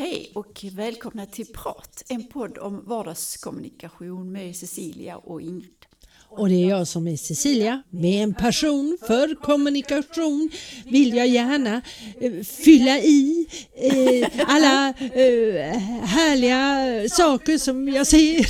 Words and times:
Hej 0.00 0.30
och 0.34 0.64
välkomna 0.72 1.26
till 1.26 1.46
Prat, 1.46 2.04
en 2.08 2.26
podd 2.26 2.58
om 2.58 2.84
vardagskommunikation 2.86 4.32
med 4.32 4.56
Cecilia 4.56 5.16
och 5.16 5.42
Ingrid. 5.42 5.86
Och 6.28 6.48
det 6.48 6.54
är 6.54 6.68
jag 6.68 6.88
som 6.88 7.08
är 7.08 7.16
Cecilia. 7.16 7.82
Med 7.90 8.22
en 8.22 8.34
passion 8.34 8.98
för 9.06 9.34
kommunikation 9.34 10.50
vill 10.84 11.14
jag 11.14 11.26
gärna 11.26 11.82
eh, 12.20 12.42
fylla 12.42 12.98
i 12.98 13.46
eh, 13.76 14.28
alla 14.46 14.88
eh, 14.88 15.78
härliga 16.02 17.08
saker 17.08 17.58
som 17.58 17.88
jag 17.88 18.06
ser 18.06 18.46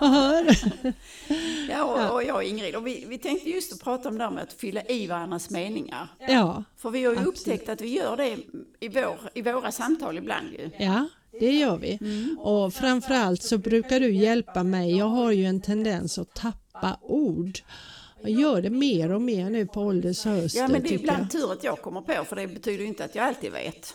och 0.00 0.08
hör. 0.08 0.56
Och, 1.82 2.14
och 2.14 2.24
jag 2.24 2.36
och 2.36 2.44
Ingrid, 2.44 2.76
och 2.76 2.86
vi, 2.86 3.04
vi 3.08 3.18
tänkte 3.18 3.50
just 3.50 3.72
att 3.72 3.80
prata 3.84 4.08
om 4.08 4.18
det 4.18 4.24
här 4.24 4.30
med 4.30 4.42
att 4.42 4.52
fylla 4.52 4.82
i 4.82 5.06
varandras 5.06 5.50
meningar. 5.50 6.08
Ja, 6.28 6.64
För 6.76 6.90
vi 6.90 7.04
har 7.04 7.12
ju 7.12 7.18
Absolut. 7.18 7.38
upptäckt 7.40 7.68
att 7.68 7.80
vi 7.80 7.88
gör 7.96 8.16
det 8.16 8.36
i, 8.80 8.88
vår, 8.88 9.18
i 9.34 9.42
våra 9.42 9.72
samtal 9.72 10.18
ibland 10.18 10.52
ju. 10.52 10.70
ja. 10.78 11.08
Det 11.40 11.50
gör 11.50 11.76
vi. 11.76 11.98
Och 12.38 12.74
framförallt 12.74 13.42
så 13.42 13.58
brukar 13.58 14.00
du 14.00 14.14
hjälpa 14.14 14.62
mig. 14.62 14.96
Jag 14.96 15.06
har 15.06 15.32
ju 15.32 15.44
en 15.44 15.60
tendens 15.60 16.18
att 16.18 16.34
tappa 16.34 16.98
ord. 17.02 17.58
Jag 18.22 18.30
gör 18.30 18.62
det 18.62 18.70
mer 18.70 19.12
och 19.12 19.22
mer 19.22 19.50
nu 19.50 19.66
på 19.66 19.80
ålderns 19.80 20.24
höst. 20.24 20.54
Ja, 20.56 20.68
men 20.68 20.82
det 20.82 20.88
är 20.88 20.92
ibland 20.92 21.22
jag. 21.22 21.30
tur 21.30 21.52
att 21.52 21.64
jag 21.64 21.82
kommer 21.82 22.00
på, 22.00 22.24
för 22.24 22.36
det 22.36 22.46
betyder 22.46 22.78
ju 22.78 22.86
inte 22.86 23.04
att 23.04 23.14
jag 23.14 23.24
alltid 23.24 23.52
vet. 23.52 23.94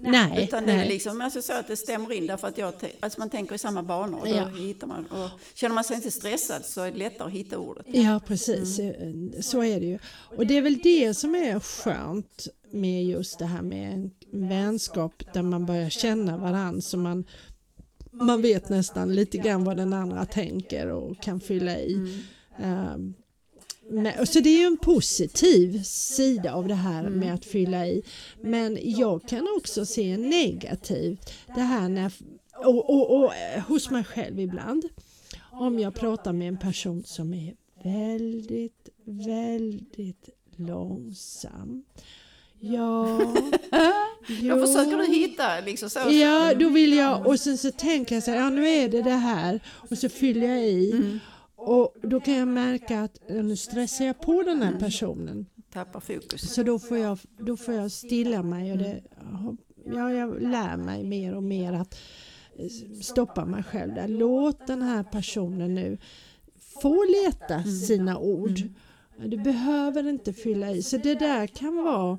Nej, 0.00 0.44
Utan 0.44 0.66
det 0.66 0.72
är 0.72 0.76
nej. 0.76 0.88
liksom 0.88 1.20
alltså 1.20 1.42
så 1.42 1.52
att 1.52 1.66
det 1.68 1.76
stämmer 1.76 2.12
in 2.12 2.26
därför 2.26 2.48
att 2.48 2.58
jag, 2.58 2.72
alltså 3.00 3.20
man 3.20 3.30
tänker 3.30 3.54
i 3.54 3.58
samma 3.58 3.82
banor. 3.82 4.18
Och 4.20 4.28
då 4.28 4.34
Ja. 4.34 4.46
hittar 4.46 4.86
man, 4.86 5.06
och 5.06 5.28
känner 5.54 5.74
man 5.74 5.84
sig 5.84 5.96
inte 5.96 6.10
stressad 6.10 6.64
så 6.64 6.80
är 6.82 6.90
det 6.92 6.98
lättare 6.98 7.26
att 7.26 7.32
hitta 7.34 7.58
ordet. 7.58 7.86
Ja, 7.88 8.20
precis. 8.26 8.78
Eh, 8.78 8.92
Så 9.40 9.62
är 9.64 9.80
det 9.80 9.86
ju. 9.86 9.98
Och 10.36 10.46
det 10.46 10.56
är 10.56 10.62
väl 10.62 10.78
det 10.82 11.14
som 11.14 11.34
är 11.34 11.60
skönt 11.60 12.46
med 12.70 13.04
just 13.04 13.38
det 13.38 13.46
här 13.46 13.62
med 13.62 13.92
en 13.92 14.10
vänskap 14.48 15.22
där 15.34 15.42
man 15.42 15.66
börjar 15.66 15.90
känna 15.90 16.36
varandra 16.36 16.80
så 16.80 16.96
man, 16.98 17.24
man 18.10 18.42
vet 18.42 18.68
nästan 18.68 19.14
lite 19.14 19.38
grann 19.38 19.64
vad 19.64 19.76
den 19.76 19.92
andra 19.92 20.24
tänker 20.24 20.86
och 20.86 21.22
kan 21.22 21.40
fylla 21.40 21.78
i. 21.78 22.22
Um, 22.62 23.14
och 24.20 24.28
så 24.28 24.40
det 24.40 24.48
är 24.48 24.58
ju 24.58 24.66
en 24.66 24.76
positiv 24.76 25.82
sida 25.82 26.52
av 26.52 26.68
det 26.68 26.74
här 26.74 27.08
med 27.10 27.34
att 27.34 27.44
fylla 27.44 27.86
i. 27.86 28.02
Men 28.42 28.78
jag 28.82 29.28
kan 29.28 29.48
också 29.56 29.86
se 29.86 30.10
en 30.10 30.30
negativ. 30.30 31.18
Det 31.54 31.60
här 31.60 31.88
när, 31.88 32.12
och, 32.64 32.90
och, 32.90 33.16
och 33.16 33.34
eh, 33.34 33.62
hos 33.62 33.90
mig 33.90 34.04
själv 34.04 34.40
ibland. 34.40 34.84
Om 35.52 35.78
jag 35.78 35.94
pratar 35.94 36.32
med 36.32 36.48
en 36.48 36.58
person 36.58 37.04
som 37.04 37.34
är 37.34 37.54
väldigt, 37.84 38.88
väldigt 39.04 40.28
långsam. 40.56 41.84
Ja, 42.60 43.18
Då 44.42 44.66
försöker 44.66 44.98
du 44.98 45.06
hitta 45.14 45.60
liksom 45.60 45.90
så. 45.90 46.00
Ja, 46.10 46.54
då 46.54 46.68
vill 46.68 46.92
jag 46.92 47.26
och 47.26 47.40
sen 47.40 47.58
så 47.58 47.70
tänker 47.70 48.14
jag 48.14 48.24
så 48.24 48.30
här, 48.30 48.38
ja 48.38 48.50
nu 48.50 48.68
är 48.68 48.88
det 48.88 49.02
det 49.02 49.10
här 49.10 49.60
och 49.90 49.98
så 49.98 50.08
fyller 50.08 50.46
jag 50.48 50.64
i 50.64 50.92
Mm. 50.92 51.18
Och 51.60 51.94
då 52.02 52.20
kan 52.20 52.34
jag 52.34 52.48
märka 52.48 53.00
att 53.00 53.18
ja, 53.28 53.42
nu 53.42 53.56
stressar 53.56 54.04
jag 54.04 54.20
på 54.20 54.42
den 54.42 54.62
här 54.62 54.78
personen. 54.78 55.46
Tappar 55.72 56.00
fokus. 56.00 56.54
Så 56.54 56.62
då 56.62 56.78
får 56.78 56.98
jag, 56.98 57.18
då 57.38 57.56
får 57.56 57.74
jag 57.74 57.90
stilla 57.92 58.42
mig 58.42 58.72
och 58.72 58.78
det, 58.78 59.02
ja, 59.84 60.12
jag 60.12 60.42
lär 60.42 60.76
mig 60.76 61.04
mer 61.04 61.34
och 61.34 61.42
mer 61.42 61.72
att 61.72 61.98
eh, 62.58 63.00
stoppa 63.02 63.44
mig 63.44 63.62
själv 63.62 63.94
där. 63.94 64.08
Låt 64.08 64.66
den 64.66 64.82
här 64.82 65.02
personen 65.02 65.74
nu 65.74 65.98
få 66.82 67.04
leta 67.04 67.54
Mm. 67.54 67.72
sina 67.76 68.18
ord. 68.18 68.60
Du 69.26 69.36
behöver 69.36 70.08
inte 70.08 70.32
fylla 70.32 70.70
i. 70.70 70.82
Så 70.82 70.96
det 70.96 71.14
där 71.14 71.46
kan 71.46 71.76
vara 71.76 72.18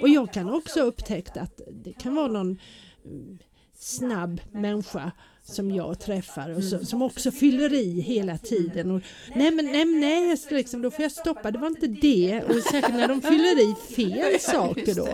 och 0.00 0.08
jag 0.08 0.32
kan 0.32 0.50
också 0.50 0.80
ha 0.80 0.86
upptäckt 0.86 1.36
att 1.36 1.60
det 1.72 1.92
kan 1.92 2.14
vara 2.14 2.26
någon 2.26 2.58
mm, 3.04 3.38
snabb 3.74 4.40
människa 4.52 5.12
som 5.44 5.70
jag 5.70 5.98
träffar 6.00 6.50
och 6.56 6.64
så, 6.64 6.84
som 6.86 7.02
också 7.02 7.30
fyller 7.30 7.72
i 7.74 8.00
hela 8.00 8.38
tiden. 8.38 8.90
Och, 8.90 9.02
nej 9.36 9.50
men 9.50 9.64
nej, 9.64 9.84
nej 9.84 10.36
liksom, 10.50 10.82
då 10.82 10.90
får 10.90 11.02
jag 11.02 11.12
stoppa, 11.12 11.50
det 11.50 11.58
var 11.58 11.68
inte 11.68 11.86
det. 11.86 12.42
Och 12.48 12.62
säkert 12.62 12.94
när 12.94 13.08
de 13.08 13.22
fyller 13.22 13.70
i 13.70 13.74
fel 13.94 14.40
saker 14.40 14.94
då. 14.94 15.06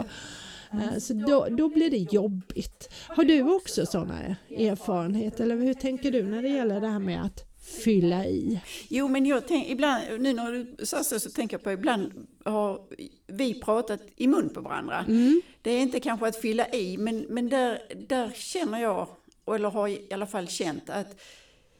Eh, 0.73 0.99
Så 0.99 1.13
då, 1.15 1.47
då 1.51 1.69
blir 1.69 1.91
det 1.91 2.13
jobbigt. 2.15 2.89
Har 3.09 3.25
du 3.25 3.43
också 3.43 3.87
sådana 3.87 4.37
erfarenheter 4.51 5.45
eller 5.45 5.57
hur 5.57 5.75
tänker 5.75 6.11
du 6.13 6.23
när 6.23 6.43
det 6.43 6.49
gäller 6.49 6.81
det 6.81 6.89
här 6.89 6.99
med 6.99 7.23
att 7.25 7.45
fylla 7.85 8.27
i? 8.27 8.61
Jo, 8.89 9.09
men 9.09 9.27
jag 9.27 9.49
tänk, 9.49 9.69
ibland, 9.69 10.03
nu 10.21 10.33
när 10.33 10.53
du 10.53 10.87
sa 10.87 11.05
så, 11.05 11.21
så 11.21 11.31
tänker 11.31 11.55
jag 11.55 11.63
på 11.65 11.73
ibland 11.73 12.27
har 12.45 12.81
vi 13.27 13.55
pratat 13.55 14.01
i 14.17 14.27
mun 14.27 14.51
på 14.55 14.61
varandra. 14.61 15.05
Mm. 15.09 15.41
Det 15.63 15.71
är 15.71 15.81
inte 15.81 16.01
kanske 16.01 16.27
att 16.29 16.37
fylla 16.37 16.69
i, 16.69 16.97
men, 16.99 17.19
men 17.29 17.49
där, 17.49 17.79
där 18.09 18.31
känner 18.35 18.83
jag, 18.83 19.09
eller 19.55 19.71
har 19.71 19.89
i 19.89 20.09
alla 20.13 20.27
fall 20.27 20.49
känt 20.49 20.91
att 20.91 21.21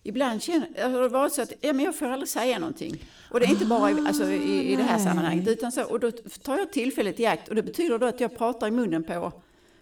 Ibland 0.03 0.43
känner, 0.43 0.91
har 0.91 1.03
det 1.03 1.09
varit 1.09 1.33
så 1.33 1.43
att 1.43 1.53
ja, 1.61 1.73
men 1.73 1.85
jag 1.85 1.97
får 1.97 2.07
aldrig 2.07 2.29
säga 2.29 2.59
någonting. 2.59 3.05
Och 3.31 3.41
det 3.41 3.47
är 3.47 3.51
inte 3.51 3.67
bara 3.67 3.91
i, 3.91 3.95
alltså, 3.95 4.31
i, 4.31 4.73
i 4.73 4.77
det 4.77 4.83
här 4.83 4.97
nej. 4.97 5.07
sammanhanget. 5.07 5.49
Utan 5.49 5.73
så, 5.73 5.85
och 5.85 6.01
då 6.01 6.11
tar 6.43 6.59
jag 6.59 6.73
tillfället 6.73 7.21
i 7.21 7.27
akt 7.27 7.49
och 7.49 7.55
det 7.55 7.63
betyder 7.63 7.99
då 7.99 8.07
att 8.07 8.21
jag 8.21 8.39
pratar 8.39 8.69
i 8.69 8.71
munnen 8.71 9.05
på, 9.05 9.33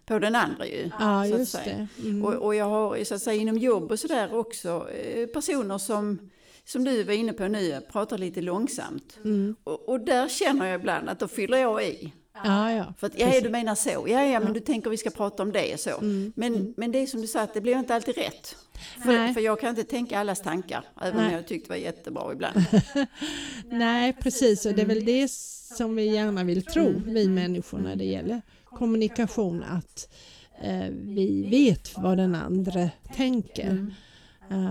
på 0.06 0.19
den 0.19 0.34
andra 0.34 0.66
ju. 0.66 0.91
Ja, 1.00 1.24
så 1.24 1.38
just 1.38 1.64
det. 1.64 1.88
Mm. 2.02 2.24
Och, 2.24 2.34
och 2.34 2.54
jag 2.54 2.64
har 2.64 3.04
så 3.04 3.14
att 3.14 3.22
säga, 3.22 3.42
inom 3.42 3.58
jobb 3.58 3.91
och 3.91 3.98
sådär 3.98 4.34
också 4.34 4.91
eh, 4.91 5.26
personer 5.26 5.78
som, 5.78 6.30
som 6.64 6.84
du 6.84 7.03
var 7.03 7.12
inne 7.12 7.32
på 7.32 7.48
nu, 7.48 7.80
pratar 7.92 8.18
lite 8.18 8.41
långsamt. 8.41 9.18
Mm. 9.24 9.56
Och, 9.64 9.88
och 9.88 10.00
där 10.00 10.28
känner 10.28 10.66
jag 10.66 10.80
ibland 10.80 11.08
att 11.08 11.18
då 11.18 11.28
fyller 11.28 11.58
jag 11.58 11.84
i. 11.84 12.12
Ja, 12.44 12.72
ja. 12.72 12.94
För 12.98 13.06
att, 13.06 13.19
ja, 13.19 13.41
du 13.41 13.48
menar 13.48 13.74
så. 13.74 14.06
Ja, 14.08 14.24
ja, 14.24 14.41
men 14.41 14.52
du 14.52 14.60
tänker 14.60 14.91
vi 14.91 14.97
ska 14.97 15.10
prata 15.10 15.42
om 15.42 15.52
det 15.52 15.80
så. 15.80 15.98
Mm. 15.98 16.32
Men, 16.36 16.74
men 16.76 16.92
det 16.92 16.98
är 16.98 17.06
som 17.06 17.20
du 17.20 17.26
sa, 17.26 17.41
att 17.41 17.54
det 17.54 17.60
blir 17.60 17.78
inte 17.78 17.94
alltid 17.94 18.16
rätt. 18.16 18.56
För, 19.02 19.32
för 19.32 19.41
jag 19.41 19.60
kan 19.60 19.70
inte 19.70 19.84
tänka 19.84 20.19
allas 20.19 20.41
tankar, 20.41 20.84
även 21.00 21.16
Nej. 21.16 21.26
om 21.26 21.32
jag 21.32 21.47
tyckte 21.47 21.69
det 21.69 21.78
var 21.78 21.84
jättebra 21.84 22.32
ibland. 22.32 22.64
Nej, 23.70 24.12
precis. 24.12 24.66
Och 24.66 24.74
det 24.74 24.82
är 24.82 24.86
väl 24.86 25.04
det 25.04 25.30
som 25.76 25.97
vi 25.97 26.14
gärna 26.14 26.44
vill 26.44 26.64
tro, 26.64 27.02
vi 27.06 27.28
människor, 27.28 27.78
när 27.78 27.97
det 27.97 28.04
gäller 28.04 28.42
kommunikation. 28.64 29.62
Att 29.62 30.14
eh, 30.62 30.88
vi 30.91 31.47
vet 31.50 31.98
vad 31.98 32.18
den 32.18 32.34
andra 32.34 32.91
tänker. 33.16 33.70
Eh, 33.70 33.84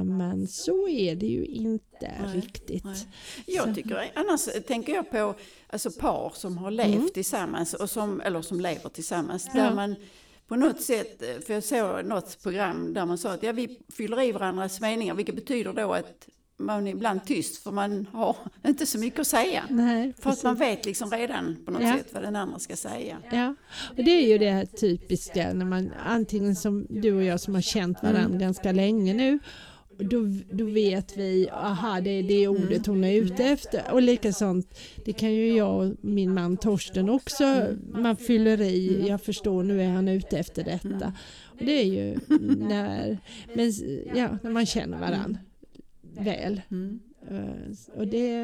men 0.03 0.47
så 0.47 0.87
är 0.87 1.15
det 1.15 1.25
ju 1.25 1.45
inte 1.45 1.81
Nej, 1.99 2.35
riktigt. 2.35 2.83
nej. 2.83 3.07
Jag 3.45 3.75
tycker, 3.75 4.11
annars 4.15 4.47
tänker 4.67 4.93
jag 4.93 5.11
på 5.11 5.35
alltså 5.67 5.91
par 5.91 6.31
som 6.35 6.57
har 6.57 6.71
levt 6.71 7.13
tillsammans, 7.13 7.73
och 7.73 7.89
som, 7.89 8.21
eller 8.21 8.41
som 8.41 8.59
lever 8.59 8.89
tillsammans, 8.89 9.45
där 9.45 9.51
Mm. 9.59 9.65
Ja. 9.65 9.75
man 9.75 9.95
på 10.47 10.55
något 10.55 10.81
sätt, 10.81 11.23
för 11.45 11.53
jag 11.53 11.63
såg 11.63 12.05
något 12.05 12.43
program 12.43 12.93
där 12.93 13.05
man 13.05 13.17
sa 13.17 13.31
att 13.31 13.43
ja, 13.43 13.51
vi 13.51 13.79
fyller 13.93 14.21
i 14.21 14.31
varandras 14.31 14.81
meningar, 14.81 15.13
vilket 15.15 15.35
betyder 15.35 15.73
då 15.73 15.93
att 15.93 16.27
man 16.57 16.87
ibland 16.87 17.25
tyst, 17.25 17.63
för 17.63 17.71
man 17.71 18.07
har 18.11 18.35
inte 18.67 18.85
så 18.85 18.99
mycket 18.99 19.19
att 19.19 19.27
säga. 19.27 19.63
Nej, 19.69 20.13
För 20.19 20.29
att 20.29 20.43
man 20.43 20.55
vet 20.55 20.85
liksom 20.85 21.11
redan 21.11 21.57
på 21.65 21.71
något 21.71 21.81
Ja. 21.81 21.97
sätt 21.97 22.07
vad 22.13 22.23
den 22.23 22.35
andra 22.35 22.59
ska 22.59 22.75
säga. 22.75 23.17
Ja, 23.31 23.55
och 23.97 24.03
det 24.03 24.11
är 24.11 24.27
ju 24.27 24.37
det 24.37 24.51
här 24.51 24.65
typiska 24.65 25.53
när 25.53 25.65
man 25.65 25.91
antingen 26.05 26.55
som 26.55 26.87
du 26.89 27.13
och 27.13 27.23
jag 27.23 27.39
som 27.39 27.53
har 27.55 27.61
känt 27.61 28.03
varandra 28.03 28.37
ganska 28.39 28.71
länge 28.71 29.13
nu 29.13 29.39
då, 29.97 30.19
då 30.51 30.65
vet 30.65 31.17
vi, 31.17 31.49
aha 31.49 32.01
det 32.01 32.09
är 32.09 32.23
det 32.23 32.47
ordet 32.47 32.85
hon 32.85 33.03
är 33.03 33.13
ute 33.13 33.43
efter 33.43 33.91
och 33.91 34.01
likasånt 34.01 34.79
det 35.05 35.13
kan 35.13 35.33
ju 35.33 35.55
jag 35.55 35.75
och 35.75 35.95
min 36.01 36.33
man 36.33 36.57
Torsten 36.57 37.09
också, 37.09 37.67
man 37.93 38.15
fyller 38.17 38.61
i, 38.61 39.07
jag 39.07 39.21
förstår 39.21 39.63
nu 39.63 39.81
är 39.81 39.89
han 39.89 40.07
ute 40.07 40.37
efter 40.37 40.63
detta. 40.63 41.13
Och 41.59 41.65
det 41.65 41.71
är 41.81 41.85
ju 41.85 42.17
när, 42.57 43.17
men, 43.55 43.73
ja, 44.15 44.37
när 44.43 44.49
man 44.51 44.65
känner 44.65 44.99
varandra 44.99 45.39
väl. 46.23 46.61
Mm. 46.71 46.99
Eh, 47.31 47.97
Och 47.99 48.07
det, 48.07 48.37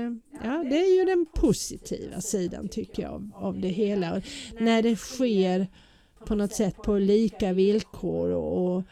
ja, 0.43 0.65
det 0.69 0.77
är 0.77 0.99
ju 0.99 1.05
den 1.05 1.25
positiva 1.35 2.21
sidan 2.21 2.67
tycker 2.67 3.03
jag 3.03 3.11
av- 3.13 3.31
av 3.35 3.59
det 3.59 3.67
hela. 3.67 4.15
Och 4.15 4.21
när 4.59 4.81
det 4.81 4.95
sker 4.95 5.67
på 6.25 6.35
något 6.35 6.53
sätt 6.53 6.75
på 6.75 6.97
lika 6.97 7.53
villkor 7.53 8.29
och, 8.31 8.75
och 8.75 8.83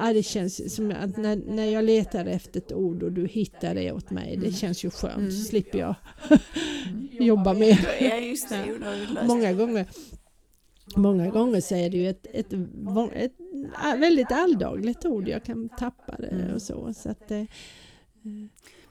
ja, 0.00 0.12
det 0.12 0.22
känns 0.22 0.74
som 0.74 0.90
att 1.00 1.16
när, 1.16 1.36
när 1.36 1.64
jag 1.64 1.84
letar 1.84 2.26
efter 2.26 2.60
ett 2.60 2.72
ord 2.72 3.02
och 3.02 3.12
du 3.12 3.26
hittar 3.26 3.74
det 3.74 3.92
åt 3.92 4.10
mig, 4.10 4.36
det 4.36 4.52
känns 4.52 4.84
ju 4.84 4.90
skönt. 4.90 5.32
Så 5.32 5.44
slipper 5.44 5.78
jag 5.78 5.94
jobba 7.10 7.54
mer. 7.54 7.88
Ja, 8.00 8.16
just 8.16 8.48
det. 8.48 8.64
Jo, 8.68 8.74
då 8.80 8.86
är 8.86 8.98
det 9.06 9.12
löst. 9.12 9.26
Många 9.26 9.52
gånger, 9.52 9.86
många 10.96 11.30
gånger 11.30 11.60
så 11.60 11.74
är 11.74 11.90
det 11.90 11.96
ju 11.96 12.08
ett, 12.08 12.26
ett, 12.32 12.52
ett, 13.14 13.32
äh, 13.84 13.96
väldigt 14.00 14.32
alldagligt 14.32 15.04
ord. 15.04 15.28
Jag 15.28 15.44
kan 15.44 15.68
tappa 15.68 16.16
det 16.18 16.52
och 16.54 16.62
så. 16.62 16.92
så 16.94 17.08
att 17.10 17.28
det, 17.28 17.46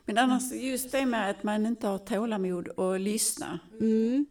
Men 0.05 0.17
annars 0.17 0.51
just 0.51 0.91
det 0.91 1.05
med 1.05 1.29
att 1.29 1.43
man 1.43 1.65
inte 1.65 1.87
har 1.87 1.97
tålamod 1.97 2.67
och 2.67 2.99
lyssna. 2.99 3.59
mm, 3.81 4.25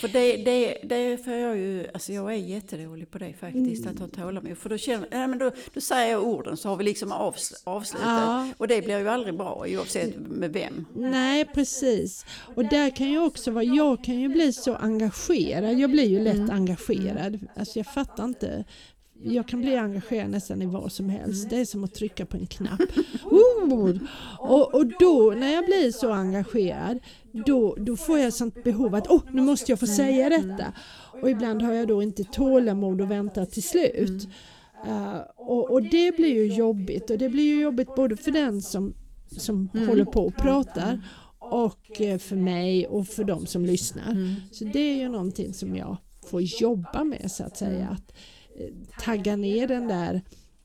För 0.00 0.08
det, 0.08 0.36
det, 0.36 0.78
det 0.84 1.24
får 1.24 1.32
jag 1.32 1.56
ju, 1.56 1.86
alltså 1.94 2.12
jag 2.12 2.32
är 2.32 2.36
jättedålig 2.36 3.10
på 3.10 3.18
det 3.18 3.32
faktiskt, 3.40 3.86
att 3.86 3.98
ha 3.98 4.08
tålamod. 4.08 4.58
För 4.58 4.68
då, 4.68 4.78
känner, 4.78 5.08
ja, 5.10 5.26
men 5.26 5.38
då, 5.38 5.50
då 5.74 5.80
säger 5.80 6.12
jag 6.12 6.24
orden 6.24 6.56
så 6.56 6.68
har 6.68 6.76
vi 6.76 6.84
liksom 6.84 7.12
avs, 7.12 7.62
avslutat. 7.64 8.08
Ja. 8.08 8.48
Och 8.56 8.68
det 8.68 8.82
blir 8.82 8.98
ju 8.98 9.08
aldrig 9.08 9.36
bra 9.36 9.64
oavsett 9.68 10.16
med 10.18 10.52
vem. 10.52 10.84
Nej, 10.94 11.44
precis. 11.44 12.24
Och 12.54 12.64
där 12.64 12.90
kan 12.96 13.10
ju 13.10 13.18
också 13.18 13.50
vara, 13.50 13.64
jag 13.64 14.04
kan 14.04 14.20
ju 14.20 14.28
bli 14.28 14.52
så 14.52 14.74
engagerad, 14.74 15.78
jag 15.78 15.90
blir 15.90 16.08
ju 16.08 16.20
lätt 16.20 16.50
engagerad. 16.50 17.38
Alltså 17.56 17.78
jag 17.78 17.86
fattar 17.86 18.24
inte 18.24 18.64
jag 19.22 19.48
kan 19.48 19.60
bli 19.60 19.76
engagerad 19.76 20.30
nästan 20.30 20.62
i 20.62 20.66
vad 20.66 20.92
som 20.92 21.08
helst. 21.08 21.50
Det 21.50 21.56
är 21.56 21.64
som 21.64 21.84
att 21.84 21.94
trycka 21.94 22.26
på 22.26 22.36
en 22.36 22.46
knapp. 22.46 22.80
Oh! 23.24 23.98
Och, 24.38 24.74
och 24.74 24.86
då 25.00 25.34
när 25.36 25.52
jag 25.54 25.64
blir 25.64 25.92
så 25.92 26.12
engagerad 26.12 26.98
då, 27.46 27.74
då 27.78 27.96
får 27.96 28.18
jag 28.18 28.32
sånt 28.32 28.64
behov 28.64 28.94
att 28.94 29.06
oh, 29.06 29.22
nu 29.32 29.42
måste 29.42 29.72
jag 29.72 29.80
få 29.80 29.86
säga 29.86 30.28
detta. 30.28 30.72
Och 31.22 31.30
ibland 31.30 31.62
har 31.62 31.72
jag 31.72 31.88
då 31.88 32.02
inte 32.02 32.24
tålamod 32.24 33.00
att 33.00 33.08
vänta 33.08 33.46
till 33.46 33.62
slut. 33.62 34.28
Uh, 34.86 35.20
och, 35.36 35.70
och, 35.70 35.82
det 35.82 36.16
blir 36.16 36.34
ju 36.34 36.54
jobbigt 36.54 37.10
och 37.10 37.18
det 37.18 37.28
blir 37.28 37.44
ju 37.44 37.60
jobbigt 37.60 37.94
både 37.96 38.16
för 38.16 38.30
den 38.30 38.62
som, 38.62 38.94
som 39.26 39.68
mm. 39.74 39.88
håller 39.88 40.04
på 40.04 40.26
och 40.26 40.36
pratar 40.36 41.00
och 41.38 42.00
eh, 42.00 42.18
för 42.18 42.36
mig 42.36 42.86
och 42.86 43.08
för 43.08 43.24
de 43.24 43.46
som 43.46 43.66
lyssnar. 43.66 44.10
Mm. 44.10 44.34
Så 44.52 44.64
det 44.64 44.80
är 44.80 44.96
ju 44.96 45.08
någonting 45.08 45.54
som 45.54 45.76
jag 45.76 45.96
får 46.26 46.42
jobba 46.42 47.04
med 47.04 47.30
så 47.30 47.44
att 47.44 47.56
säga. 47.56 47.88
Att 47.88 48.12
tagga 49.00 49.36
ner 49.36 49.68
den 49.68 49.88
där, 49.88 50.22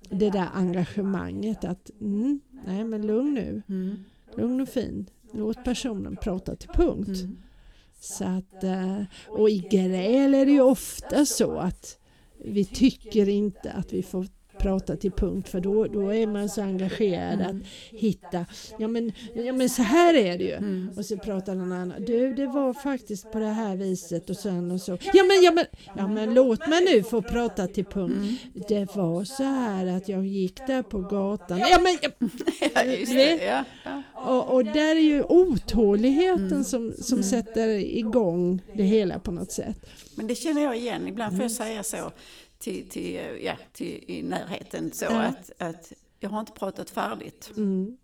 det 0.09 0.29
där 0.29 0.47
engagemanget 0.53 1.63
att 1.63 1.89
mm, 2.01 2.39
nej 2.65 2.83
men 2.83 3.07
lugn 3.07 3.33
nu, 3.33 3.61
mm. 3.69 3.97
lugn 4.37 4.61
och 4.61 4.69
fin, 4.69 5.09
låt 5.33 5.63
personen 5.63 6.15
prata 6.15 6.55
till 6.55 6.69
punkt. 6.69 7.21
Mm. 7.21 7.37
Så 7.99 8.23
att, 8.23 8.63
eh, 8.63 9.03
och 9.27 9.49
i 9.49 9.59
gräl 9.71 10.33
är 10.33 10.45
det 10.45 10.51
ju 10.51 10.61
ofta 10.61 11.25
så 11.25 11.57
att 11.57 11.97
vi 12.45 12.65
tycker 12.65 13.29
inte 13.29 13.71
att 13.71 13.93
vi 13.93 14.03
får 14.03 14.27
prata 14.61 14.95
till 14.95 15.11
punkt 15.11 15.49
för 15.49 15.59
då, 15.59 15.87
då 15.87 16.13
är 16.13 16.27
man 16.27 16.49
så 16.49 16.61
engagerad 16.61 17.41
att 17.41 17.55
hitta, 17.91 18.45
ja 18.77 18.87
men, 18.87 19.11
ja 19.33 19.53
men 19.53 19.69
så 19.69 19.81
här 19.81 20.13
är 20.13 20.37
det 20.37 20.43
ju. 20.43 20.53
Mm. 20.53 20.89
Och 20.97 21.05
så 21.05 21.17
pratar 21.17 21.55
någon 21.55 21.71
annan, 21.71 22.05
du 22.05 22.33
det 22.33 22.47
var 22.47 22.73
faktiskt 22.73 23.31
på 23.31 23.39
det 23.39 23.47
här 23.47 23.75
viset 23.75 24.29
och 24.29 24.37
sen 24.37 24.71
och 24.71 24.81
så. 24.81 24.97
Ja 25.13 25.23
men, 25.23 25.41
ja 25.41 25.51
men, 25.51 25.65
ja 25.97 26.07
men 26.07 26.33
låt 26.33 26.67
mig 26.67 26.85
nu 26.85 27.03
få 27.03 27.21
prata 27.21 27.67
till 27.67 27.85
punkt. 27.85 28.41
Mm. 28.53 28.65
Det 28.67 28.95
var 28.95 29.23
så 29.23 29.43
här 29.43 29.97
att 29.97 30.09
jag 30.09 30.25
gick 30.25 30.67
där 30.67 30.83
på 30.83 30.99
gatan. 30.99 31.59
Ja 31.59 31.79
men, 31.79 31.97
ja, 32.01 32.83
det. 33.05 33.65
Och, 34.13 34.53
och 34.53 34.63
där 34.65 34.95
är 34.95 34.99
ju 34.99 35.23
otåligheten 35.23 36.51
mm. 36.51 36.63
som, 36.63 36.93
som 36.99 37.17
mm. 37.17 37.29
sätter 37.29 37.69
igång 37.69 38.61
det 38.73 38.83
hela 38.83 39.19
på 39.19 39.31
något 39.31 39.51
sätt. 39.51 39.77
Men 40.15 40.27
det 40.27 40.35
känner 40.35 40.61
jag 40.61 40.77
igen, 40.77 41.07
ibland 41.07 41.35
får 41.35 41.41
jag 41.41 41.51
säga 41.51 41.83
så 41.83 42.11
till, 42.61 42.89
till, 42.89 43.37
ja, 43.41 43.53
till 43.73 44.03
i 44.07 44.23
närheten 44.23 44.91
så 44.91 45.05
ja. 45.05 45.21
att, 45.21 45.51
att 45.57 45.93
jag 46.19 46.29
har 46.29 46.39
inte 46.39 46.51
pratat 46.51 46.89
färdigt. 46.89 47.51
Mm. 47.57 47.97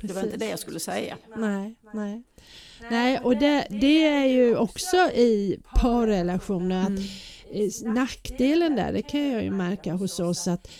Det 0.00 0.12
var 0.12 0.22
inte 0.22 0.36
det 0.36 0.48
jag 0.48 0.58
skulle 0.58 0.80
säga. 0.80 1.18
Nej, 1.36 1.74
nej. 1.92 2.22
nej 2.90 3.18
och 3.18 3.36
det, 3.36 3.66
det 3.70 4.06
är 4.06 4.26
ju 4.26 4.56
också 4.56 4.96
i 4.96 5.60
parrelationer 5.74 6.82
att 6.82 6.88
mm. 6.88 7.94
nackdelen 7.94 8.76
där, 8.76 8.92
det 8.92 9.02
kan 9.02 9.28
jag 9.28 9.44
ju 9.44 9.50
märka 9.50 9.92
hos 9.92 10.20
oss 10.20 10.48
att 10.48 10.70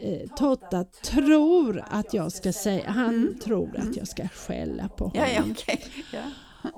eh, 0.00 0.28
Totta 0.36 0.84
tror 0.84 1.84
att 1.90 2.14
jag 2.14 2.32
ska 2.32 2.52
säga, 2.52 2.90
han 2.90 3.14
mm. 3.14 3.38
tror 3.38 3.76
att 3.76 3.96
jag 3.96 4.08
ska 4.08 4.28
skälla 4.28 4.88
på 4.88 5.04
honom. 5.04 5.22
Ja, 5.22 5.44
ja, 5.46 5.52
okay. 5.52 5.76
ja. 6.12 6.22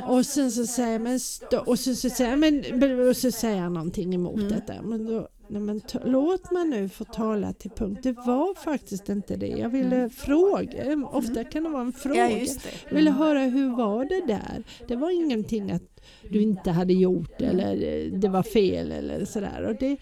Och 0.06 0.26
sen 0.26 0.52
så 0.52 0.66
säger 0.66 0.98
men 0.98 1.20
och 1.66 1.78
så, 1.78 1.94
så 1.94 2.10
säger 2.10 2.36
men 2.36 3.08
och 3.08 3.16
så 3.16 3.32
säger 3.32 3.60
han 3.60 3.74
någonting 3.74 4.14
emot 4.14 4.40
mm. 4.40 4.48
detta. 4.48 4.82
Men 4.82 5.06
då, 5.06 5.28
nej 5.50 5.62
men 5.62 5.80
låt 6.04 6.50
mig 6.50 6.64
nu 6.64 6.88
få 6.88 7.04
tala 7.04 7.52
till 7.52 7.70
punkt. 7.70 8.00
Det 8.02 8.12
var 8.12 8.54
faktiskt 8.54 9.08
inte 9.08 9.36
det. 9.36 9.46
Jag 9.46 9.68
ville 9.68 9.96
mm. 9.96 10.10
fråga, 10.10 11.08
ofta 11.12 11.44
kan 11.44 11.64
det 11.64 11.70
vara 11.70 11.82
en 11.82 11.92
fråga. 11.92 12.30
Ja, 12.30 12.46
jag 12.88 12.94
ville 12.94 13.10
höra 13.10 13.38
hur 13.38 13.76
var 13.76 14.04
det 14.04 14.26
där? 14.26 14.62
Det 14.88 14.96
var 14.96 15.10
ingenting 15.10 15.70
att 15.70 16.00
du 16.30 16.42
inte 16.42 16.70
hade 16.70 16.92
gjort 16.92 17.40
eller 17.40 18.10
det 18.10 18.28
var 18.28 18.42
fel 18.42 18.92
eller 18.92 19.24
sådär. 19.24 19.62
Och 19.62 19.76
det, 19.80 19.96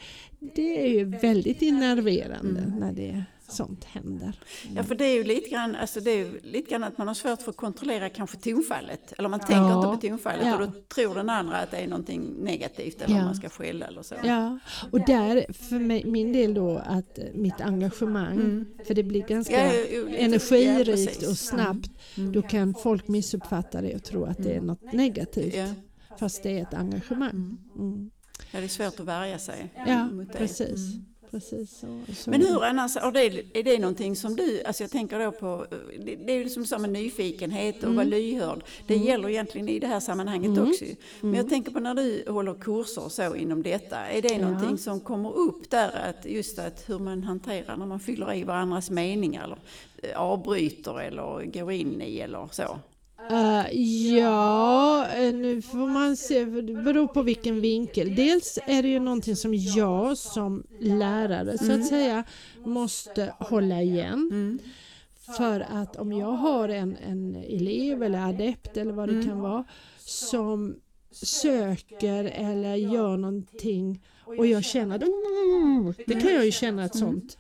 det 0.55 0.85
är 0.85 0.89
ju 0.89 1.05
väldigt 1.05 1.63
innerverande 1.63 2.61
mm. 2.61 2.79
när 2.79 2.93
det 2.93 3.25
sånt 3.53 3.85
händer. 3.85 4.41
Ja, 4.75 4.83
för 4.83 4.95
det 4.95 5.05
är 5.05 5.15
ju 5.15 5.25
lite 5.25 5.51
grann, 5.51 5.77
alltså 5.77 6.01
det 6.01 6.11
är 6.11 6.41
lite 6.43 6.71
grann 6.71 6.85
att 6.85 6.99
man 6.99 7.07
har 7.07 7.15
svårt 7.15 7.43
för 7.43 7.51
att 7.51 7.57
kontrollera 7.57 8.09
kanske 8.09 8.37
tonfallet. 8.37 9.13
Eller 9.19 9.29
man 9.29 9.41
tänker 9.41 9.55
ja. 9.55 9.77
inte 9.77 10.09
på 10.09 10.09
tonfallet 10.09 10.47
ja. 10.47 10.55
och 10.55 10.67
då 10.67 10.81
tror 10.95 11.15
den 11.15 11.31
andra 11.31 11.57
att 11.57 11.71
det 11.71 11.77
är 11.77 11.87
någonting 11.87 12.35
negativt 12.39 13.03
eller 13.03 13.17
ja. 13.17 13.25
man 13.25 13.35
ska 13.35 13.49
skälla 13.49 13.87
eller 13.87 14.03
så. 14.03 14.15
Ja, 14.25 14.59
och 14.91 15.01
där 15.07 15.53
för 15.53 15.79
mig, 15.79 16.05
min 16.05 16.33
del 16.33 16.55
då 16.55 16.83
att 16.87 17.19
mitt 17.35 17.61
engagemang, 17.61 18.41
mm. 18.41 18.67
för 18.87 18.95
det 18.95 19.03
blir 19.03 19.23
ganska 19.23 19.73
energirikt 20.17 21.23
och 21.23 21.39
snabbt, 21.39 21.91
mm. 22.17 22.33
då 22.33 22.43
kan 22.43 22.75
folk 22.75 23.09
missuppfatta 23.09 23.81
det 23.81 23.95
och 23.95 24.05
tro 24.05 24.25
att 24.25 24.39
det 24.39 24.53
är 24.53 24.61
något 24.61 24.93
negativt. 24.93 25.77
Fast 26.19 26.43
det 26.43 26.59
är 26.59 26.63
ett 26.63 26.75
engagemang. 26.75 27.31
Mm. 27.31 27.59
mm. 27.77 28.11
Ja, 28.51 28.59
det 28.59 28.67
är 28.67 28.69
svårt 28.69 29.01
att 29.01 29.07
värja 29.07 29.39
sig 29.39 29.75
ja, 29.87 30.07
mot 30.07 30.33
det. 30.33 30.39
Precis. 30.39 30.95
Precis 31.31 31.79
så, 31.79 32.01
så. 32.15 32.31
Men 32.31 32.41
hur 32.41 32.65
annars, 32.65 32.97
är 32.97 33.13
det, 33.13 33.59
är 33.59 33.63
det 33.63 33.79
någonting 33.79 34.17
som 34.17 34.37
du, 34.37 34.63
alltså 34.65 34.83
jag 34.83 34.91
tänker 34.91 35.19
då 35.19 35.33
på, 35.33 35.67
det, 36.05 36.17
det 36.17 36.33
är 36.33 36.37
ju 36.37 36.49
som 36.49 36.67
samma 36.67 36.87
nyfikenhet 36.87 37.77
och 37.77 37.85
mm. 37.85 37.97
vara 37.97 38.07
lyhörd. 38.07 38.65
Det 38.87 38.95
mm. 38.95 39.07
gäller 39.07 39.29
egentligen 39.29 39.69
i 39.69 39.79
det 39.79 39.87
här 39.87 40.01
sammanhanget 40.01 40.51
mm. 40.51 40.69
också. 40.69 40.85
Men 41.21 41.35
jag 41.35 41.39
mm. 41.39 41.49
tänker 41.49 41.71
på 41.71 41.81
när 41.81 41.95
du 41.95 42.25
håller 42.29 42.55
kurser 42.55 43.05
och 43.05 43.13
så 43.13 43.35
inom 43.35 43.63
detta, 43.63 43.97
är 43.97 44.23
det 44.23 44.33
ja. 44.33 44.49
någonting 44.49 44.79
som 44.79 45.01
kommer 45.01 45.37
upp 45.37 45.71
där, 45.71 45.91
att 46.09 46.25
just 46.25 46.59
att 46.59 46.89
hur 46.89 46.99
man 46.99 47.23
hanterar 47.23 47.77
när 47.77 47.87
man 47.87 48.01
fyller 48.01 48.35
i 48.35 48.45
varandras 48.45 48.91
meningar 48.91 49.45
eller 49.45 49.59
eh, 50.03 50.21
avbryter 50.21 51.01
eller 51.01 51.45
går 51.53 51.73
in 51.73 52.03
i 52.03 52.19
eller 52.19 52.49
så? 52.53 52.79
Uh, 53.31 53.75
ja, 54.19 55.07
eh, 55.07 55.35
nu 55.35 55.63
får 55.63 55.89
man 55.89 56.17
se, 56.17 56.45
det 56.45 56.75
beror 56.75 57.07
på 57.07 57.23
vilken 57.23 57.61
vinkel. 57.61 58.15
Dels 58.15 58.59
är 58.67 58.83
det 58.83 58.89
ju 58.89 58.99
någonting 58.99 59.37
som 59.37 59.55
jag 59.55 60.19
som 60.19 60.67
lärare 60.81 61.59
så 61.59 61.65
att 61.65 61.71
mm. 61.71 61.85
säga 61.85 62.25
måste 62.65 63.35
hålla 63.39 63.83
igen. 63.83 64.29
Mm. 64.33 64.59
För 65.37 65.61
att 65.61 65.97
om 65.97 66.13
jag 66.13 66.33
har 66.33 66.69
en, 66.69 66.97
en 66.97 67.37
elev 67.37 68.03
eller 68.03 68.29
adept 68.29 68.77
eller 68.77 68.93
vad 68.93 69.09
det 69.09 69.15
mm. 69.15 69.27
kan 69.27 69.41
vara 69.41 69.65
som 69.99 70.77
söker 71.11 72.25
eller 72.25 72.75
gör 72.75 73.17
någonting 73.17 74.03
och 74.25 74.47
jag 74.47 74.65
känner, 74.65 74.97
mm, 74.97 75.95
det 76.07 76.15
kan 76.15 76.35
jag 76.35 76.45
ju 76.45 76.53
känna 76.53 76.85
ett 76.85 76.97
sånt 76.97 77.37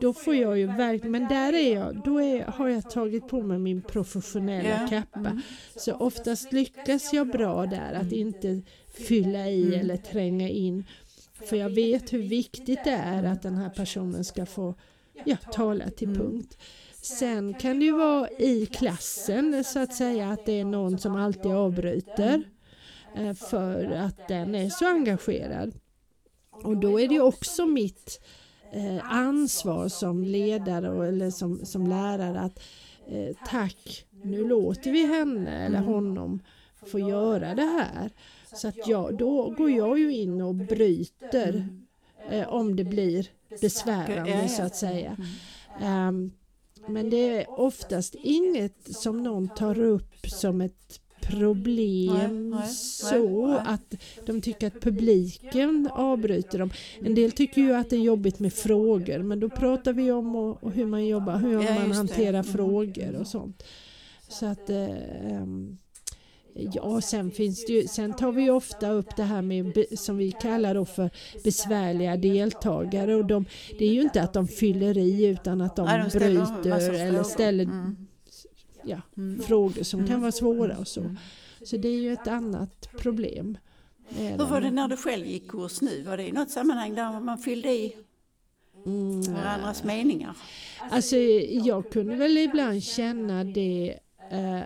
då 0.00 0.12
får 0.12 0.34
jag 0.34 0.58
ju 0.58 0.66
verkligen, 0.66 1.10
men 1.10 1.28
där 1.28 1.52
är 1.52 1.74
jag, 1.74 2.02
då 2.04 2.22
är, 2.22 2.44
har 2.44 2.68
jag 2.68 2.90
tagit 2.90 3.28
på 3.28 3.42
mig 3.42 3.58
min 3.58 3.82
professionella 3.82 4.88
kappa. 4.88 5.18
Mm. 5.18 5.40
Så 5.76 5.94
oftast 5.94 6.52
lyckas 6.52 7.12
jag 7.12 7.28
bra 7.30 7.66
där 7.66 7.92
att 7.92 8.12
inte 8.12 8.62
fylla 8.94 9.48
i 9.48 9.62
mm. 9.62 9.80
eller 9.80 9.96
tränga 9.96 10.48
in. 10.48 10.84
För 11.44 11.56
jag 11.56 11.70
vet 11.70 12.12
hur 12.12 12.22
viktigt 12.22 12.84
det 12.84 12.90
är 12.90 13.24
att 13.24 13.42
den 13.42 13.54
här 13.54 13.70
personen 13.70 14.24
ska 14.24 14.46
få 14.46 14.74
ja, 15.24 15.36
tala 15.36 15.90
till 15.90 16.08
mm. 16.08 16.20
punkt. 16.20 16.58
Sen 17.02 17.54
kan 17.54 17.78
det 17.78 17.84
ju 17.84 17.92
vara 17.92 18.28
i 18.28 18.66
klassen 18.66 19.64
så 19.64 19.78
att 19.78 19.94
säga 19.94 20.30
att 20.30 20.46
det 20.46 20.60
är 20.60 20.64
någon 20.64 20.98
som 20.98 21.16
alltid 21.16 21.52
avbryter 21.52 22.42
för 23.34 23.84
att 23.84 24.28
den 24.28 24.54
är 24.54 24.68
så 24.68 24.86
engagerad. 24.86 25.74
Och 26.50 26.76
då 26.76 27.00
är 27.00 27.08
det 27.08 27.20
också 27.20 27.66
mitt 27.66 28.20
eh, 28.72 29.12
ansvar 29.12 29.88
som 29.88 30.24
ledare 30.24 31.08
eller 31.08 31.30
som, 31.30 31.66
som 31.66 31.86
lärare 31.86 32.40
att 32.40 32.62
eh, 33.08 33.36
tack, 33.46 34.06
nu 34.24 34.48
låter 34.48 34.92
vi 34.92 35.06
henne 35.06 35.66
eller 35.66 35.78
mm. 35.78 35.92
honom 35.92 36.40
få 36.86 36.98
göra 36.98 37.54
det 37.54 37.62
här. 37.62 38.10
Så 38.54 38.68
att 38.68 38.88
jag, 38.88 39.18
då 39.18 39.50
går 39.50 39.70
jag 39.70 39.98
ju 39.98 40.14
in 40.14 40.40
och 40.40 40.54
bryter 40.54 41.68
eh, 42.30 42.48
om 42.48 42.76
det 42.76 42.84
blir 42.84 43.28
besvärande 43.60 44.48
så 44.48 44.62
att 44.62 44.76
säga. 44.76 45.16
Um, 45.82 46.32
men 46.86 47.10
det 47.10 47.38
är 47.38 47.60
oftast 47.60 48.14
inget 48.14 48.96
som 48.96 49.22
någon 49.22 49.48
tar 49.48 49.80
upp 49.80 50.26
som 50.26 50.60
ett 50.60 51.00
problem 51.26 52.50
nej, 52.50 52.60
nej, 52.60 52.68
så 52.68 53.46
nej, 53.46 53.60
att 53.64 53.94
de 54.26 54.40
tycker 54.40 54.66
att 54.66 54.80
publiken 54.80 55.88
avbryter 55.92 56.58
dem. 56.58 56.70
En 57.00 57.14
del 57.14 57.32
tycker 57.32 57.60
ju 57.60 57.74
att 57.74 57.90
det 57.90 57.96
är 57.96 58.00
jobbigt 58.00 58.38
med 58.38 58.52
frågor 58.52 59.18
men 59.18 59.40
då 59.40 59.48
pratar 59.48 59.92
vi 59.92 60.12
om 60.12 60.36
och, 60.36 60.64
och 60.64 60.72
hur 60.72 60.86
man 60.86 61.06
jobbar, 61.06 61.38
hur 61.38 61.62
ja, 61.62 61.74
man 61.74 61.92
hanterar. 61.92 62.28
Mm. 62.28 62.44
frågor 62.44 63.16
och 63.16 63.26
sånt. 63.26 63.62
Så 64.28 64.46
att 64.46 64.70
eh, 64.70 65.46
Ja, 66.54 67.00
sen 67.00 67.30
finns 67.30 67.66
det 67.66 67.72
ju, 67.72 67.88
sen 67.88 68.12
tar 68.12 68.32
vi 68.32 68.50
ofta 68.50 68.90
upp 68.90 69.16
det 69.16 69.22
här 69.22 69.42
med 69.42 69.84
som 69.98 70.16
vi 70.16 70.32
kallar 70.32 70.74
då 70.74 70.84
för 70.84 71.10
besvärliga 71.44 72.16
deltagare 72.16 73.14
och 73.14 73.24
de, 73.24 73.44
det 73.78 73.84
är 73.84 73.92
ju 73.92 74.00
inte 74.00 74.22
att 74.22 74.32
de 74.32 74.48
fyller 74.48 74.98
i 74.98 75.26
utan 75.26 75.60
att 75.60 75.76
de, 75.76 75.86
Nej, 75.86 76.10
de 76.12 76.18
bryter 76.18 76.90
eller 76.90 77.22
ställer 77.22 77.64
mm 77.64 78.06
ja, 78.84 79.00
mm. 79.16 79.42
frågor 79.42 79.82
som 79.82 80.00
kan 80.00 80.08
mm. 80.08 80.20
vara 80.20 80.32
svåra 80.32 80.78
och 80.78 80.88
så. 80.88 81.00
Mm. 81.00 81.16
Så 81.62 81.76
det 81.76 81.88
är 81.88 82.00
ju 82.00 82.12
ett 82.12 82.26
annat 82.26 82.88
problem. 82.98 83.58
Hur 84.08 84.44
var 84.44 84.60
det 84.60 84.70
när 84.70 84.88
du 84.88 84.96
själv 84.96 85.26
gick 85.26 85.48
kurs 85.48 85.80
nu? 85.80 86.02
Var 86.02 86.16
det 86.16 86.28
i 86.28 86.32
något 86.32 86.50
sammanhang 86.50 86.94
där 86.94 87.20
man 87.20 87.38
fyllde 87.38 87.68
i 87.68 87.96
mm. 88.86 89.34
varandras 89.34 89.84
meningar? 89.84 90.36
Alltså 90.90 91.16
jag 91.16 91.90
kunde 91.90 92.16
väl 92.16 92.38
ibland 92.38 92.82
känna 92.82 93.44
det 93.44 93.98
eh, 94.30 94.60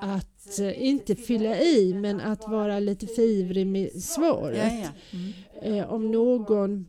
att 0.00 0.58
eh, 0.58 0.86
inte 0.86 1.16
fylla 1.16 1.60
i 1.60 1.94
men 1.94 2.20
att 2.20 2.48
vara 2.48 2.78
lite 2.78 3.06
för 3.06 3.22
ivrig 3.22 3.66
med 3.66 4.02
svaret. 4.02 4.72
Ja, 4.72 4.90
ja. 5.12 5.18
Mm. 5.18 5.78
Eh, 5.78 5.92
om 5.92 6.10
någon 6.10 6.86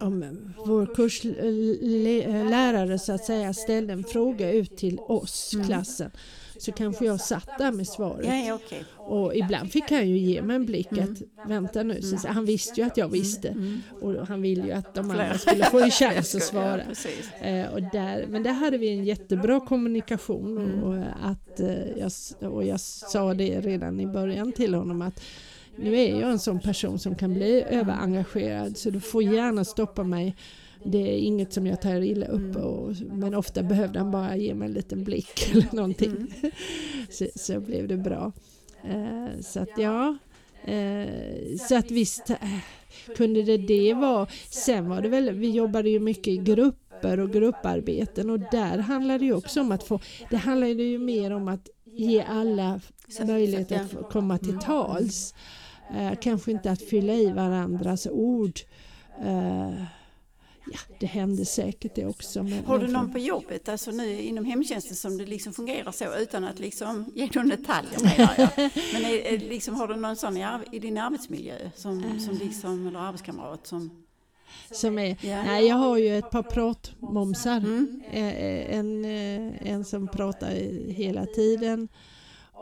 om 0.00 0.52
vår 0.66 0.94
kurslärare 0.94 2.98
så 2.98 3.12
att 3.12 3.24
säga 3.24 3.52
ställde 3.54 3.92
en 3.92 4.04
fråga 4.04 4.52
ut 4.52 4.76
till 4.76 4.98
oss, 4.98 5.50
Mm. 5.54 5.66
klassen, 5.66 6.10
så 6.58 6.72
kanske 6.72 7.04
jag 7.04 7.20
satt 7.20 7.48
där 7.58 7.72
med 7.72 7.86
svaret. 7.86 8.46
Ja. 8.48 8.58
Och 8.96 9.36
ibland 9.36 9.72
fick 9.72 9.90
han 9.90 10.08
ju 10.08 10.18
ge 10.18 10.42
mig 10.42 10.56
en 10.56 10.66
blick 10.66 10.92
Mm. 10.92 11.12
att 11.12 11.48
vänta 11.50 11.82
nu, 11.82 12.02
så, 12.02 12.28
han 12.28 12.44
visste 12.44 12.80
ju 12.80 12.86
att 12.86 12.96
jag 12.96 13.08
visste 13.08 13.56
och 14.00 14.26
han 14.26 14.42
ville 14.42 14.66
ju 14.66 14.72
att 14.72 14.94
de 14.94 15.10
andra 15.10 15.38
skulle 15.38 15.64
få 15.64 15.78
en 15.80 15.90
chans 15.90 16.34
att 16.34 16.42
svara. 16.52 16.82
Ja. 17.40 17.46
Eh, 17.46 17.72
och, 17.72 17.82
där, 17.82 18.26
men 18.28 18.42
där 18.42 18.52
hade 18.52 18.78
vi 18.78 18.88
en 18.88 19.04
jättebra 19.04 19.60
kommunikation 19.60 20.58
Mm. 20.58 20.82
och, 20.82 21.04
att, 21.22 21.60
eh, 21.60 21.98
jag, 21.98 22.12
och 22.52 22.64
jag 22.64 22.80
sa 22.80 23.34
det 23.34 23.60
redan 23.60 24.00
i 24.00 24.06
början 24.06 24.52
till 24.52 24.74
honom 24.74 25.02
att 25.02 25.22
nu 25.76 25.96
är 25.96 26.20
jag 26.20 26.30
en 26.30 26.38
sån 26.38 26.60
person 26.60 26.98
som 26.98 27.14
kan 27.14 27.34
bli 27.34 27.62
överengagerad 27.62 28.76
så 28.76 28.90
du 28.90 29.00
får 29.00 29.22
gärna 29.22 29.64
stoppa 29.64 30.02
mig. 30.04 30.36
Det 30.84 30.98
är 30.98 31.18
inget 31.18 31.52
som 31.52 31.66
jag 31.66 31.80
tar 31.80 32.00
illa 32.00 32.26
upp 32.26 32.56
Mm. 32.56 32.62
och, 32.62 32.96
men 33.12 33.34
ofta 33.34 33.62
behövde 33.62 33.98
han 33.98 34.10
bara 34.10 34.36
ge 34.36 34.54
mig 34.54 34.66
en 34.68 34.74
liten 34.74 35.04
blick 35.04 35.50
eller 35.52 35.68
någonting. 35.72 36.10
Mm. 36.10 36.28
så, 37.10 37.26
så 37.36 37.60
blev 37.60 37.88
det 37.88 37.96
bra. 37.96 38.32
Eh, 38.84 39.40
så 39.40 39.60
att 39.60 39.78
ja, 39.78 40.16
eh, 40.64 41.56
så 41.68 41.76
att 41.76 41.90
visst 41.90 42.30
eh, 42.30 42.36
kunde 43.16 43.42
det 43.42 43.56
det 43.56 43.94
vara. 43.94 44.26
Sen 44.50 44.88
var 44.88 45.02
det 45.02 45.08
väl, 45.08 45.30
vi 45.30 45.50
jobbade 45.50 45.90
ju 45.90 46.00
mycket 46.00 46.28
i 46.28 46.36
grupper 46.36 47.20
och 47.20 47.32
grupparbeten 47.32 48.30
och 48.30 48.38
där 48.38 48.78
handlade 48.78 49.18
det 49.18 49.24
ju 49.24 49.34
också 49.34 49.60
om 49.60 49.72
att 49.72 49.82
få, 49.82 50.00
det 50.30 50.36
handlade 50.36 50.82
ju 50.82 50.98
mer 50.98 51.30
om 51.30 51.48
att 51.48 51.68
ge 51.84 52.22
alla 52.22 52.80
möjlighet 53.26 53.72
att, 53.72 54.10
komma 54.10 54.38
till 54.38 54.58
tals. 54.58 55.34
Eh, 55.94 56.12
kanske 56.20 56.50
inte 56.50 56.70
att 56.70 56.82
fylla 56.82 57.12
i 57.14 57.30
varandras 57.30 58.06
ord. 58.06 58.60
Eh, 59.22 59.84
ja, 60.72 60.78
det 61.00 61.06
hände 61.06 61.44
säkert 61.44 61.94
det 61.94 62.06
också. 62.06 62.42
Men, 62.42 62.64
Har 62.64 62.78
du 62.78 62.88
någon 62.88 63.12
på 63.12 63.18
jobbet, 63.18 63.68
alltså 63.68 63.90
nu 63.90 64.20
inom 64.20 64.44
hemtjänsten 64.44 64.96
som 64.96 65.18
det 65.18 65.26
liksom 65.26 65.52
fungerar 65.52 65.92
så 65.92 66.04
utan 66.18 66.44
att 66.44 66.58
liksom 66.58 67.04
ge 67.14 67.28
någon 67.34 67.48
detaljer 67.48 68.00
menar 68.02 68.34
jag. 68.38 68.70
Men 68.92 69.04
är, 69.04 69.34
är, 69.34 69.38
liksom, 69.38 69.74
har 69.74 69.88
du 69.88 69.96
någon 69.96 70.16
sån 70.16 70.36
i, 70.36 70.46
i 70.72 70.78
din 70.78 70.98
arbetsmiljö 70.98 71.54
som, 71.74 72.20
som 72.20 72.34
liksom, 72.38 72.86
eller 72.86 72.98
arbetskamrat 72.98 73.66
som... 73.66 73.90
Som 74.70 74.98
är, 74.98 75.16
Ja. 75.20 75.42
nej, 75.42 75.66
jag 75.66 75.76
har 75.76 75.98
ju 75.98 76.18
ett 76.18 76.30
par 76.30 76.42
pratmomsar. 76.42 77.56
Mm. 77.56 78.02
Eh, 78.10 78.76
En, 78.78 79.04
eh, 79.04 79.72
en 79.72 79.84
som 79.84 80.08
pratar 80.08 80.50
hela 80.92 81.26
tiden 81.26 81.88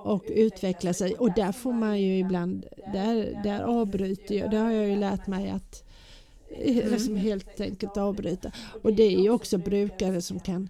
och 0.05 0.25
utvecklar 0.29 0.93
sig. 0.93 1.15
Och 1.15 1.35
där 1.35 1.53
får 1.53 1.73
man 1.73 2.01
ju 2.01 2.19
ibland, 2.19 2.67
där, 2.93 3.41
där 3.45 3.61
avbryter 3.63 4.35
jag. 4.35 4.51
Där 4.51 4.63
har 4.65 4.71
jag 4.71 4.89
ju 4.89 4.97
lärt 4.97 5.27
mig 5.27 5.51
att 5.51 5.85
eh, 6.51 6.77
Mm. 6.79 6.91
liksom 6.93 7.17
helt 7.17 7.61
enkelt 7.61 7.97
avbryta. 7.97 8.53
Och 8.83 8.93
det 8.93 9.03
är 9.03 9.21
ju 9.23 9.31
också 9.31 9.59
brukare 9.59 10.23
som 10.23 10.41
kan 10.41 10.69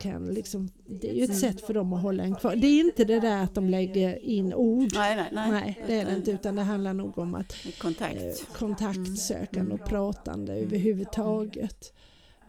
kan 0.00 0.26
liksom, 0.26 0.68
det 0.86 1.10
är 1.10 1.14
ju 1.14 1.22
ett 1.24 1.28
Mm. 1.30 1.40
sätt 1.40 1.60
för 1.60 1.74
dem 1.74 1.92
att 1.92 2.02
hålla 2.02 2.22
en 2.24 2.34
kvar. 2.34 2.56
Det 2.56 2.66
är 2.66 2.80
inte 2.80 3.04
det 3.04 3.20
där 3.20 3.42
att 3.44 3.54
de 3.54 3.68
lägger 3.70 4.24
in 4.24 4.54
ord. 4.54 4.90
Nej, 4.94 5.16
nej, 5.16 5.28
nej. 5.32 5.50
Nej, 5.50 5.80
det 5.86 6.00
är 6.00 6.04
det 6.04 6.16
inte 6.16 6.30
utan 6.30 6.56
det 6.56 6.62
handlar 6.62 6.94
nog 6.94 7.18
om 7.18 7.34
att 7.34 7.54
Kontakt. 7.78 8.16
eh, 8.16 8.46
kontaktsökande 8.52 9.74
och 9.74 9.84
pratande 9.84 10.52
överhuvudtaget. 10.52 11.92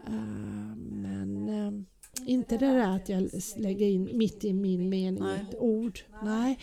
Eh, 0.06 0.12
men 0.90 1.48
eh, 1.48 1.72
inte 2.26 2.56
det 2.56 2.66
där 2.66 2.96
att 2.96 3.08
jag 3.08 3.30
lägger 3.56 3.86
in 3.86 4.10
mitt 4.12 4.44
i 4.44 4.52
min 4.52 4.88
mening 4.88 5.22
Nej. 5.22 5.44
ett 5.50 5.58
ord. 5.58 5.98
Nej, 6.22 6.58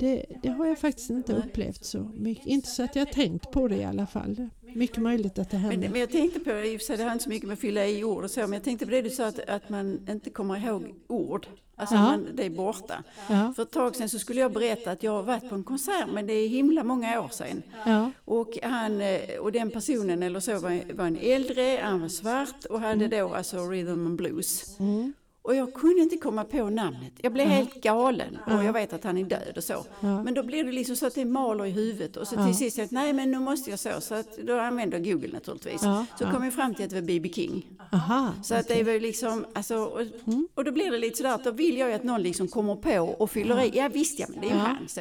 det, 0.00 0.24
det 0.42 0.48
har 0.48 0.66
jag 0.66 0.78
faktiskt 0.78 1.10
inte 1.10 1.32
upplevt 1.36 1.84
så 1.84 2.10
mycket. 2.14 2.46
Inte 2.46 2.68
så 2.68 2.82
att 2.82 2.96
jag 2.96 3.12
tänkt 3.12 3.50
på 3.50 3.68
det 3.68 3.76
i 3.76 3.84
alla 3.84 4.06
fall. 4.06 4.48
Mycket 4.74 4.98
möjligt 5.02 5.38
att 5.38 5.50
det 5.50 5.56
Men, 5.58 5.70
händer. 5.70 5.88
men 5.88 6.00
jag 6.00 6.10
tänkte 6.10 6.40
på, 6.40 6.50
i 6.50 6.78
det 6.88 7.02
har 7.02 7.12
inte 7.12 7.24
så 7.24 7.30
mycket 7.30 7.46
med 7.48 7.54
att 7.54 7.60
fylla 7.60 7.86
i 7.86 8.04
ord 8.04 8.24
och 8.24 8.30
så, 8.30 8.40
men 8.40 8.52
jag 8.52 8.62
tänkte 8.62 8.84
på 8.86 8.90
det 8.90 9.02
du 9.02 9.10
sa 9.10 9.26
att, 9.26 9.38
att 9.48 9.68
man 9.68 10.08
inte 10.08 10.30
kommer 10.30 10.66
ihåg 10.66 10.94
ord. 11.06 11.46
Alltså 11.76 11.94
Ja. 11.94 12.02
man, 12.02 12.26
det 12.34 12.44
är 12.46 12.50
borta. 12.50 13.02
Ja, 13.30 13.52
För 13.56 13.62
ett 13.62 13.70
tag 13.70 13.96
sedan 13.96 14.08
så 14.08 14.18
skulle 14.18 14.40
jag 14.40 14.52
berätta 14.52 14.90
att 14.90 15.02
jag 15.02 15.12
har 15.12 15.22
varit 15.22 15.48
på 15.48 15.54
en 15.54 15.64
konsert, 15.64 16.06
men 16.12 16.26
det 16.26 16.32
är 16.32 16.48
himla 16.48 16.84
många 16.84 17.20
år 17.20 17.28
sedan. 17.28 17.62
ja, 17.86 18.10
Och, 18.24 18.58
han, 18.62 19.00
eh, 19.00 19.20
och 19.40 19.52
den 19.52 19.70
personen 19.70 20.22
eller 20.22 20.40
så 20.40 20.52
var, 20.58 20.94
var 20.94 21.06
en 21.06 21.16
äldre, 21.20 21.80
han 21.82 22.00
var 22.00 22.08
svart 22.08 22.64
och 22.64 22.80
hade 22.80 23.08
då 23.08 23.34
alltså 23.34 23.56
rhythm 23.70 24.06
and 24.06 24.16
blues. 24.16 24.78
mm, 24.80 25.12
Och 25.42 25.54
jag 25.56 25.74
kunde 25.74 26.02
inte 26.02 26.16
komma 26.16 26.44
på 26.44 26.70
namnet. 26.70 27.12
Jag 27.16 27.32
blev 27.32 27.46
helt 27.48 27.82
galen 27.82 28.38
och 28.46 28.64
jag 28.64 28.72
vet 28.72 28.92
att 28.92 29.04
han 29.04 29.18
är 29.18 29.24
död 29.24 29.52
och 29.56 29.64
så. 29.64 29.84
Ja. 30.00 30.22
Men 30.22 30.34
då 30.34 30.42
blir 30.42 30.64
det 30.64 30.72
liksom 30.72 30.96
så 30.96 31.06
att 31.06 31.14
det 31.14 31.24
maler 31.24 31.66
i 31.66 31.70
huvudet 31.70 32.16
och 32.16 32.26
så 32.28 32.44
till 32.46 32.54
sist 32.56 32.78
jag 32.78 32.92
nej 32.92 33.12
men 33.12 33.30
nu 33.30 33.38
måste 33.38 33.70
jag 33.70 33.78
så. 33.78 33.90
Så 34.00 34.14
att 34.14 34.38
då 34.46 34.58
använde 34.58 34.96
jag 34.96 35.04
Google 35.04 35.28
naturligtvis. 35.32 35.80
Så 36.18 36.24
kom 36.32 36.44
jag 36.44 36.52
fram 36.54 36.74
till 36.74 36.84
att 36.84 36.90
det 36.90 36.96
var 37.00 37.06
B.B. 37.06 37.30
King. 37.34 37.66
aha. 37.92 38.32
Så 38.42 38.54
att 38.54 38.68
det 38.68 38.82
var 38.82 38.92
ju 38.92 39.00
liksom, 39.00 39.46
alltså, 39.54 39.76
och, 39.76 40.00
Mm. 40.26 40.48
och 40.54 40.64
då 40.64 40.72
blir 40.72 40.90
det 40.90 40.98
lite 40.98 41.16
sådär 41.16 41.34
att 41.34 41.44
då 41.44 41.50
vill 41.50 41.76
jag 41.78 41.88
ju 41.88 41.94
att 41.94 42.04
någon 42.04 42.22
liksom 42.22 42.48
kommer 42.48 42.76
på 42.76 42.98
och 43.18 43.30
fyller 43.30 43.62
i. 43.62 43.70
Ja 43.74 43.88
visst 43.92 44.18
ja, 44.18 44.26
men 44.28 44.40
det 44.40 44.46
är 44.46 44.50
ju 44.50 44.56
han 44.56 44.88
så. 44.88 45.00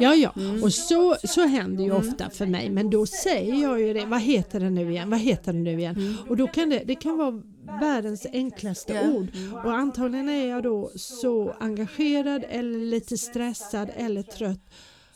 Ja, 0.00 0.14
ja, 0.14 0.32
och 0.62 0.72
så, 0.72 1.16
så 1.24 1.46
händer 1.46 1.84
ju 1.84 1.92
ofta 1.92 2.30
för 2.30 2.46
mig. 2.46 2.70
Men 2.70 2.90
då 2.90 3.06
säger 3.06 3.54
jag 3.62 3.80
ju 3.80 3.92
det, 3.94 4.06
vad 4.06 4.20
heter 4.20 4.60
det 4.60 4.70
nu 4.70 4.90
igen, 4.90 5.10
vad 5.10 5.18
heter 5.20 5.52
det 5.52 5.58
nu 5.58 5.78
igen? 5.78 6.16
Och 6.28 6.36
då 6.36 6.46
kan 6.46 6.68
det, 6.70 6.82
det 6.86 6.94
kan 6.94 7.18
vara 7.18 7.42
världens 7.80 8.26
enklaste 8.32 9.10
ord. 9.10 9.28
Och 9.64 9.72
antagligen 9.72 10.28
är 10.28 10.46
jag 10.48 10.62
då 10.62 10.90
så 10.96 11.54
engagerad 11.60 12.44
eller 12.48 12.78
lite 12.78 13.18
stressad 13.18 13.90
eller 13.96 14.22
trött 14.22 14.60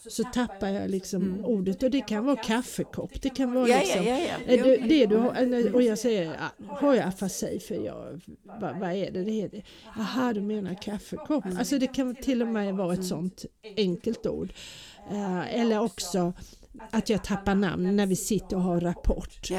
så 0.09 0.25
tappar 0.25 0.69
jag 0.69 0.91
liksom 0.91 1.45
ordet 1.45 1.83
och 1.83 1.91
det 1.91 2.01
kan 2.01 2.25
vara 2.25 2.37
kaffekopp, 2.37 3.23
det 3.23 3.31
kan 3.31 3.53
vara 3.53 3.69
Ja, 3.69 3.75
ja, 3.75 3.81
liksom 3.81 4.05
ja, 4.05 4.19
ja. 4.19 4.55
Eh. 4.55 4.65
Det, 4.65 4.77
det 4.77 5.07
du 5.07 5.17
har, 5.17 5.35
eller- 5.35 5.75
och 5.75 5.83
jag 5.83 5.99
säger, 5.99 6.31
ah, 6.41 6.75
har 6.75 6.95
jag 6.95 7.09
afasi 7.09 7.61
för 7.61 7.75
jag, 7.75 8.21
vad, 8.61 8.79
vad 8.81 8.93
är 8.93 9.11
det 9.11 9.25
det 9.25 9.31
heter? 9.31 9.65
Jaha, 9.97 10.33
du 10.33 10.41
menar 10.41 10.75
kaffekopp. 10.83 11.45
Alltså 11.59 11.79
det 11.79 11.87
kan 11.87 12.15
till 12.15 12.43
och 12.43 12.49
med 12.49 12.75
vara 12.75 12.93
ett 12.95 13.05
sånt 13.07 13.45
enkelt 13.77 14.27
ord. 14.27 14.53
Eh, 15.11 15.61
eller 15.61 15.81
också 15.81 16.33
att 16.91 17.09
jag 17.09 17.25
tappar 17.25 17.55
namn 17.55 17.97
när 17.97 18.07
vi 18.07 18.17
sitter 18.17 18.57
och 18.57 18.63
har 18.63 18.81
rapport. 18.81 19.51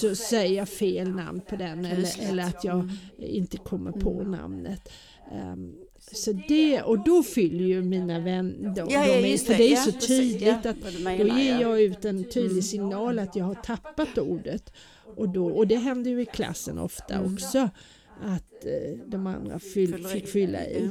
Så 0.00 0.14
säger 0.14 0.56
jag 0.56 0.68
fel 0.68 1.10
namn 1.10 1.40
på 1.40 1.56
den 1.56 1.84
eller, 1.84 2.30
eller 2.30 2.42
att 2.42 2.64
jag 2.64 2.90
inte 3.18 3.56
kommer 3.56 3.92
på 3.92 4.22
namnet. 4.22 4.92
Ehm, 5.32 5.74
så 6.12 6.32
det, 6.32 6.82
och 6.82 7.04
då 7.04 7.22
fyller 7.22 7.64
ju 7.64 7.82
mina 7.82 8.20
vänner, 8.20 8.74
de, 8.74 8.80
Ja, 8.90 9.06
ja, 9.06 9.22
de 9.22 9.38
för 9.38 9.54
det. 9.54 9.72
är 9.72 9.76
så 9.76 9.92
tydligt 9.92 10.66
att 10.66 10.76
då 10.82 11.24
ger 11.24 11.52
ja. 11.52 11.60
jag 11.60 11.82
ut 11.82 12.04
en 12.04 12.24
tydlig 12.30 12.64
signal 12.64 13.18
att 13.18 13.36
jag 13.36 13.44
har 13.44 13.54
tappat 13.54 14.18
ordet. 14.18 14.72
Och, 15.16 15.28
då, 15.28 15.46
och 15.46 15.66
det 15.66 15.76
händer 15.76 16.10
ju 16.10 16.20
i 16.20 16.26
klassen 16.26 16.78
ofta 16.78 17.20
också. 17.20 17.70
Att 18.22 18.64
eh, 18.64 18.98
de 19.06 19.26
andra 19.26 19.58
fyll, 19.58 20.06
fick 20.06 20.28
fylla 20.28 20.66
i. 20.66 20.90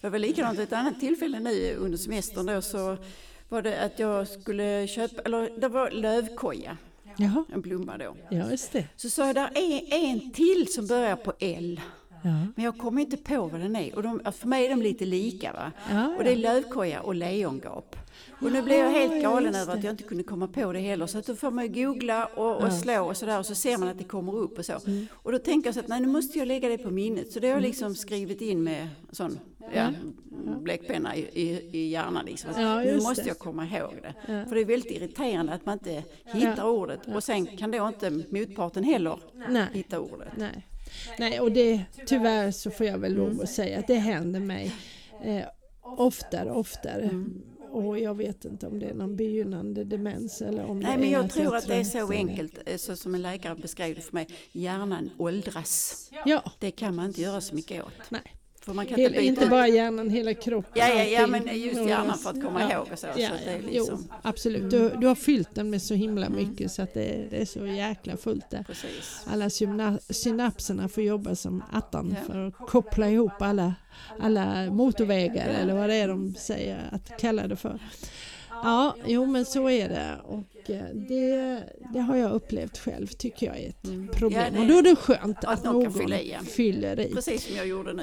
Det 0.00 0.08
var 0.08 0.18
likadant 0.18 0.58
ett 0.58 0.72
annat 0.72 1.00
tillfälle 1.00 1.40
nu 1.40 1.74
under 1.74 1.98
semestern 1.98 2.46
då 2.46 2.62
så 2.62 2.96
var 3.48 3.62
det 3.62 3.80
att 3.84 3.98
jag 3.98 4.28
skulle 4.28 4.86
köpa, 4.86 5.22
eller 5.22 5.50
det 5.60 5.68
var 5.68 5.90
lövkoja, 5.90 6.76
Jaha, 7.16 7.44
en 7.52 7.60
blomma 7.60 7.98
då. 7.98 8.16
ja 8.30 8.50
just 8.50 8.72
det. 8.72 8.84
Så 8.96 9.10
sa 9.10 9.26
jag, 9.26 9.34
där 9.34 9.50
är 9.54 9.94
en 9.94 10.30
till 10.32 10.72
som 10.72 10.86
börjar 10.86 11.16
på 11.16 11.32
L. 11.40 11.80
Ja. 12.22 12.30
Men 12.56 12.64
jag 12.64 12.78
kommer 12.78 13.02
inte 13.02 13.16
på 13.16 13.46
vad 13.46 13.60
den 13.60 13.76
är. 13.76 13.94
Och 13.94 14.02
de, 14.02 14.20
för 14.32 14.48
mig 14.48 14.66
är 14.66 14.70
de 14.70 14.82
lite 14.82 15.04
lika 15.04 15.52
va. 15.52 15.72
Ja, 15.90 16.14
Och 16.18 16.24
det 16.24 16.32
är 16.32 16.36
lövkoja 16.36 17.00
och 17.00 17.14
lejongap. 17.14 17.96
Och 18.40 18.52
nu 18.52 18.62
blev 18.62 18.78
jag 18.78 18.90
helt 18.90 19.22
galen 19.22 19.54
över 19.54 19.74
att 19.74 19.84
jag 19.84 19.92
inte 19.92 20.02
kunde 20.02 20.22
komma 20.22 20.48
på 20.48 20.72
det 20.72 20.78
heller. 20.78 21.06
Så 21.06 21.18
att 21.18 21.26
då 21.26 21.36
får 21.36 21.50
man 21.50 21.66
ju 21.66 21.84
googla 21.84 22.26
och, 22.26 22.62
och 22.62 22.72
slå 22.72 23.08
och 23.08 23.16
sådär 23.16 23.38
och 23.38 23.46
så 23.46 23.54
ser 23.54 23.78
man 23.78 23.88
att 23.88 23.98
det 23.98 24.04
kommer 24.04 24.36
upp 24.36 24.58
och 24.58 24.64
så. 24.64 24.72
Mm. 24.86 25.06
Och 25.12 25.32
då 25.32 25.38
tänker 25.38 25.68
jag 25.68 25.74
så 25.74 25.80
att 25.80 25.88
nej 25.88 26.00
nu 26.00 26.06
måste 26.06 26.38
jag 26.38 26.48
lägga 26.48 26.68
det 26.68 26.78
på 26.78 26.90
minnet. 26.90 27.32
Så 27.32 27.40
det 27.40 27.46
har 27.46 27.54
jag 27.54 27.62
liksom 27.62 27.94
skrivit 27.94 28.40
in 28.40 28.62
med 28.62 28.88
sån 29.12 29.38
ja, 29.74 29.88
bläckpenna 30.60 31.16
i, 31.16 31.20
i, 31.20 31.70
i 31.72 31.88
hjärnan 31.88 32.24
liksom. 32.26 32.50
Ja, 32.56 32.80
nu 32.80 32.96
måste 32.96 33.22
det. 33.22 33.28
jag 33.28 33.38
komma 33.38 33.66
ihåg 33.66 33.94
det. 34.02 34.44
För 34.48 34.54
det 34.54 34.60
är 34.60 34.64
väldigt 34.64 34.92
irriterande 34.92 35.52
att 35.52 35.66
man 35.66 35.72
inte 35.72 36.02
hittar 36.24 36.64
ordet. 36.64 37.00
Och 37.14 37.24
sen 37.24 37.46
kan 37.46 37.70
då 37.70 37.88
inte 37.88 38.10
motparten 38.10 38.84
heller 38.84 39.18
Nej. 39.48 39.66
hitta 39.72 40.00
ordet. 40.00 40.28
Nej. 40.36 40.66
Nej, 41.18 41.40
och 41.40 41.52
det, 41.52 41.82
tyvärr 42.06 42.50
så 42.50 42.70
får 42.70 42.86
jag 42.86 42.98
väl 42.98 43.14
lov 43.14 43.40
att 43.42 43.50
säga 43.50 43.78
att 43.78 43.86
det 43.86 43.94
händer 43.94 44.40
mig 44.40 44.74
eh, 45.24 45.42
oftare 45.82 46.50
och 46.50 46.60
oftare. 46.60 47.02
Mm. 47.02 47.42
Och 47.76 47.98
jag 47.98 48.14
vet 48.14 48.44
inte 48.44 48.66
om 48.66 48.78
det 48.78 48.86
är 48.86 48.94
någon 48.94 49.16
begynnande 49.16 49.84
demens 49.84 50.42
eller 50.42 50.64
om 50.70 50.78
Nej, 50.80 50.92
det 50.92 50.98
men 50.98 51.08
är 51.08 51.12
jag 51.12 51.30
tror 51.30 51.56
att 51.56 51.66
det 51.66 51.74
är 51.74 51.84
så 51.84 52.12
enkelt, 52.12 52.58
eh, 52.66 52.76
så 52.76 52.96
som 52.96 53.14
en 53.14 53.22
läkare 53.22 53.54
beskrev 53.54 53.94
det 53.94 54.00
för 54.00 54.12
mig. 54.14 54.26
Hjärnan 54.52 55.10
åldras. 55.18 56.10
Ja, 56.24 56.42
Det 56.58 56.70
kan 56.70 56.96
man 56.96 57.06
inte 57.06 57.20
göra 57.22 57.40
så 57.40 57.54
mycket 57.54 57.84
åt. 57.84 58.10
nej. 58.10 58.22
För 58.66 58.74
man 58.74 58.86
kan 58.86 58.98
Hel, 58.98 59.14
inte 59.14 59.24
inte 59.24 59.46
bara 59.46 59.68
hjärnan, 59.68 60.10
hela 60.10 60.34
kroppen. 60.34 60.72
Ja, 60.74 60.88
ja, 60.88 61.04
ja, 61.04 61.26
men 61.26 61.60
just 61.60 61.88
hjärnan 61.88 62.18
för 62.18 62.30
att 62.30 62.42
komma 62.42 62.62
ja. 62.62 62.72
ihåg 62.72 62.86
och 62.92 62.98
så. 62.98 63.06
Ja, 63.06 63.28
så 63.28 63.44
det 63.44 63.50
är 63.50 63.62
liksom, 63.62 63.98
Jo, 64.08 64.16
absolut. 64.22 64.70
Du, 64.70 64.92
du 65.00 65.06
har 65.06 65.14
fyllt 65.14 65.54
den 65.54 65.70
med 65.70 65.82
så 65.82 65.94
himla 65.94 66.28
mycket 66.28 66.72
så 66.72 66.82
att 66.82 66.94
det, 66.94 67.26
det 67.30 67.36
är 67.36 67.44
så 67.44 67.66
jäkla 67.66 68.16
fullt 68.16 68.50
där. 68.50 68.62
precis. 68.62 69.22
Alla 69.26 69.50
syna, 69.50 69.98
synapserna 70.10 70.88
får 70.88 71.02
jobba 71.02 71.34
som 71.34 71.62
attan 71.72 72.16
för 72.26 72.46
att 72.46 72.54
koppla 72.54 73.10
ihop 73.10 73.42
alla, 73.42 73.74
alla 74.20 74.70
motorvägar 74.70 75.48
eller 75.48 75.74
vad 75.74 75.88
det 75.88 75.94
är 75.94 76.08
de 76.08 76.34
säger 76.34 76.88
att 76.92 77.20
kalla 77.20 77.46
det 77.46 77.56
för. 77.56 77.80
Ja, 78.62 78.96
jo 79.06 79.26
men 79.26 79.44
så 79.44 79.68
är 79.70 79.88
det 79.88 80.16
och 80.24 80.70
eh, 80.70 80.84
det, 80.94 81.62
det 81.92 82.00
har 82.00 82.16
jag 82.16 82.32
upplevt 82.32 82.78
själv 82.78 83.06
tycker 83.06 83.46
jag 83.46 83.58
är 83.58 83.68
ett 83.68 83.84
Mm. 83.84 84.08
problem. 84.08 84.56
Och 84.58 84.66
då 84.66 84.78
är 84.78 84.82
det 84.82 84.96
skönt 84.96 85.44
att 85.44 85.64
någon 85.64 85.92
fylla 85.92 86.20
i, 86.20 86.34
fyller 86.44 87.00
i. 87.00 87.14
Precis 87.14 87.46
som 87.46 87.56
jag 87.56 87.66
gjorde 87.68 87.92
nu. 87.92 88.02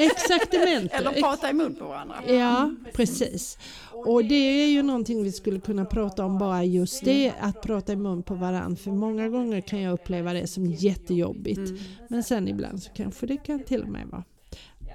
Exaktamente. 0.00 0.96
Eller 0.96 1.12
prata 1.12 1.50
i 1.50 1.52
mun 1.52 1.74
på 1.74 1.84
varandra. 1.84 2.16
Ja, 2.28 2.74
precis. 2.92 3.58
Och 3.92 4.24
det 4.24 4.34
är 4.34 4.66
ju 4.68 4.82
någonting 4.82 5.22
vi 5.22 5.32
skulle 5.32 5.60
kunna 5.60 5.84
prata 5.84 6.24
om 6.24 6.38
bara 6.38 6.64
just 6.64 7.04
det, 7.04 7.32
att 7.40 7.62
prata 7.62 7.92
i 7.92 7.96
mun 7.96 8.22
på 8.22 8.34
varandra. 8.34 8.76
För 8.76 8.90
många 8.90 9.28
gånger 9.28 9.60
kan 9.60 9.80
jag 9.80 9.92
uppleva 9.92 10.32
det 10.32 10.46
som 10.46 10.66
jättejobbigt. 10.66 11.58
Mm. 11.58 11.78
Men 12.08 12.22
sen 12.22 12.48
ibland 12.48 12.82
så 12.82 12.90
kanske 12.94 13.26
det 13.26 13.36
kan 13.36 13.64
till 13.64 13.82
och 13.82 13.88
med 13.88 14.06
vara 14.06 14.24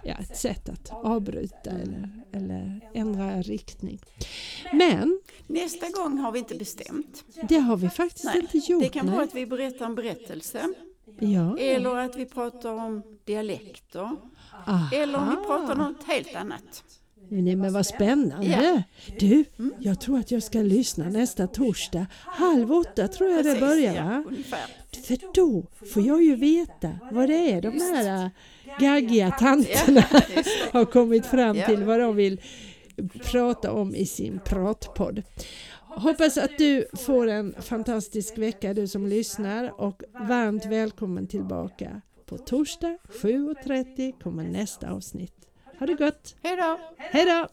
ja, 0.03 0.13
ett 0.19 0.37
sätt 0.37 0.69
att 0.69 0.89
avbryta 0.91 1.69
eller, 1.69 2.09
eller 2.31 2.89
ändra 2.93 3.41
riktning. 3.41 3.99
Men 4.73 5.19
Nästa 5.47 5.89
gång 5.89 6.17
har 6.17 6.31
vi 6.31 6.39
inte 6.39 6.55
bestämt. 6.55 7.23
det 7.49 7.57
har 7.57 7.77
vi 7.77 7.89
faktiskt 7.89 8.25
Nej, 8.25 8.39
inte 8.39 8.57
gjort. 8.71 8.83
Det 8.83 8.89
kan 8.89 9.05
nej. 9.05 9.15
vara 9.15 9.23
att 9.23 9.35
vi 9.35 9.45
berättar 9.45 9.85
en 9.85 9.95
berättelse. 9.95 10.69
ja. 11.19 11.57
Eller 11.57 11.95
att 11.97 12.15
vi 12.15 12.25
pratar 12.25 12.71
om 12.73 13.03
dialekter. 13.25 14.09
Aha. 14.67 14.89
Eller 14.93 15.17
om 15.19 15.29
vi 15.29 15.35
pratar 15.35 15.71
om 15.73 15.77
något 15.79 16.03
helt 16.03 16.35
annat. 16.35 16.83
Nej 17.29 17.55
men 17.55 17.73
vad 17.73 17.85
spännande. 17.85 18.47
Ja. 18.47 18.83
Du, 19.19 19.45
jag 19.79 20.01
tror 20.01 20.19
att 20.19 20.31
jag 20.31 20.43
ska 20.43 20.59
lyssna 20.59 21.09
nästa 21.09 21.47
torsdag. 21.47 22.05
Halv 22.19 22.71
åtta 22.73 23.07
tror 23.07 23.29
jag 23.29 23.45
det 23.45 23.59
börjar 23.59 23.95
ja, 23.95 24.03
va? 24.03 24.57
För 25.03 25.17
då 25.33 25.65
får 25.93 26.03
jag 26.03 26.23
ju 26.23 26.35
veta 26.35 26.91
vad 27.11 27.29
det 27.29 27.51
är 27.51 27.61
de 27.61 27.69
här 27.69 28.25
äh, 28.25 28.29
gaggiga 28.79 29.31
tanterna 29.31 30.05
har 30.71 30.85
kommit 30.85 31.25
fram 31.25 31.57
till 31.67 31.83
vad 31.83 31.99
de 31.99 32.15
vill 32.15 32.41
prata 33.23 33.71
om 33.71 33.95
i 33.95 34.05
sin 34.05 34.39
pratpodd. 34.45 35.23
Hoppas 35.81 36.37
att 36.37 36.57
du 36.57 36.85
får 36.93 37.27
en 37.27 37.55
fantastisk 37.61 38.37
vecka 38.37 38.73
du 38.73 38.87
som 38.87 39.07
lyssnar 39.07 39.81
och 39.81 40.03
varmt 40.13 40.65
välkommen 40.65 41.27
tillbaka. 41.27 42.01
På 42.25 42.37
torsdag 42.37 42.97
7.30 43.07 44.21
kommer 44.23 44.43
nästa 44.43 44.91
avsnitt. 44.91 45.52
Ha 45.83 45.87
det 45.87 45.93
gott! 45.93 46.35
Hej 46.43 46.55
då! 46.55 46.79
Hej 46.97 47.25
då! 47.25 47.47